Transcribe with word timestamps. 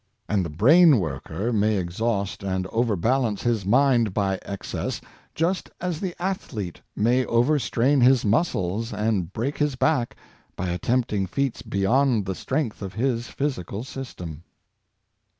And 0.27 0.43
the 0.43 0.49
brain 0.49 0.99
worker 0.99 1.53
may 1.53 1.77
ex 1.77 1.99
haust 1.99 2.41
and 2.43 2.65
overbalance 2.71 3.43
'his 3.43 3.67
mind 3.67 4.15
by 4.15 4.39
excess, 4.41 4.99
just 5.35 5.69
as 5.79 5.99
the 5.99 6.15
athlete 6.19 6.81
may 6.95 7.23
overstrain 7.27 8.01
his 8.01 8.25
muscles 8.25 8.91
and 8.91 9.31
break 9.31 9.59
his 9.59 9.75
back 9.75 10.15
by 10.55 10.69
attempting 10.69 11.27
feats 11.27 11.61
beyond 11.61 12.25
the 12.25 12.33
strength 12.33 12.81
of 12.81 12.95
his 12.95 13.27
physical 13.27 13.83
system. 13.83 14.41